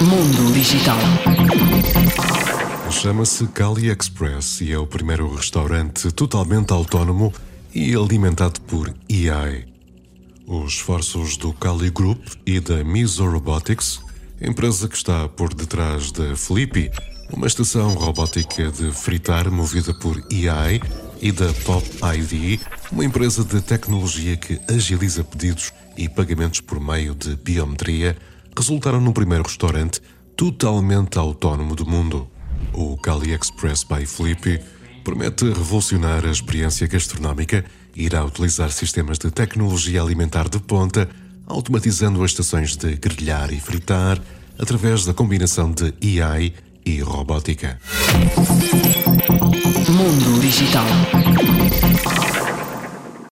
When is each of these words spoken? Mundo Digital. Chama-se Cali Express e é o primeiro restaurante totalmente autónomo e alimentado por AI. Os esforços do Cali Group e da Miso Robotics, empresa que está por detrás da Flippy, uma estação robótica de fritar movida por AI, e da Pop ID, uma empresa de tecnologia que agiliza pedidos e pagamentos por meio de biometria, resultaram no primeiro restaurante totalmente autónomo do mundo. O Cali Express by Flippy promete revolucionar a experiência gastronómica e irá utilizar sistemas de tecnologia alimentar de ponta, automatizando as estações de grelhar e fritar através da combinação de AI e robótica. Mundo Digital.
Mundo 0.00 0.52
Digital. 0.52 0.98
Chama-se 2.90 3.46
Cali 3.48 3.90
Express 3.90 4.60
e 4.60 4.72
é 4.72 4.78
o 4.78 4.86
primeiro 4.86 5.34
restaurante 5.34 6.10
totalmente 6.12 6.72
autónomo 6.72 7.32
e 7.74 7.94
alimentado 7.94 8.60
por 8.62 8.94
AI. 9.10 9.66
Os 10.46 10.74
esforços 10.74 11.36
do 11.36 11.52
Cali 11.52 11.90
Group 11.90 12.20
e 12.46 12.60
da 12.60 12.84
Miso 12.84 13.28
Robotics, 13.28 14.00
empresa 14.40 14.88
que 14.88 14.96
está 14.96 15.28
por 15.28 15.52
detrás 15.52 16.12
da 16.12 16.36
Flippy, 16.36 16.90
uma 17.32 17.46
estação 17.46 17.94
robótica 17.94 18.70
de 18.70 18.92
fritar 18.92 19.50
movida 19.50 19.92
por 19.94 20.16
AI, 20.30 20.80
e 21.24 21.32
da 21.32 21.50
Pop 21.64 21.88
ID, 22.18 22.60
uma 22.92 23.02
empresa 23.02 23.42
de 23.42 23.58
tecnologia 23.62 24.36
que 24.36 24.60
agiliza 24.68 25.24
pedidos 25.24 25.72
e 25.96 26.06
pagamentos 26.06 26.60
por 26.60 26.78
meio 26.78 27.14
de 27.14 27.34
biometria, 27.36 28.14
resultaram 28.54 29.00
no 29.00 29.10
primeiro 29.10 29.42
restaurante 29.42 30.02
totalmente 30.36 31.18
autónomo 31.18 31.74
do 31.74 31.86
mundo. 31.86 32.28
O 32.74 32.98
Cali 32.98 33.32
Express 33.32 33.84
by 33.84 34.04
Flippy 34.04 34.60
promete 35.02 35.46
revolucionar 35.46 36.26
a 36.26 36.30
experiência 36.30 36.86
gastronómica 36.86 37.64
e 37.96 38.04
irá 38.04 38.22
utilizar 38.22 38.70
sistemas 38.70 39.18
de 39.18 39.30
tecnologia 39.30 40.02
alimentar 40.02 40.46
de 40.46 40.58
ponta, 40.58 41.08
automatizando 41.46 42.22
as 42.22 42.32
estações 42.32 42.76
de 42.76 42.96
grelhar 42.96 43.50
e 43.50 43.58
fritar 43.58 44.20
através 44.58 45.06
da 45.06 45.14
combinação 45.14 45.72
de 45.72 46.20
AI 46.20 46.52
e 46.84 47.00
robótica. 47.00 47.80
Mundo 50.04 50.38
Digital. 50.38 50.84